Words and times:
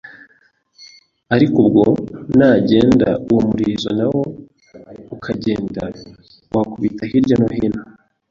ariko 1.35 1.57
ubwo 1.63 1.85
nagenda 2.37 3.09
uwo 3.29 3.41
murizo 3.49 3.89
nawo 3.99 4.21
ukagenda 5.15 5.81
wikubita 6.53 7.03
hirya 7.11 7.35
no 7.41 7.47
hino 7.57 7.81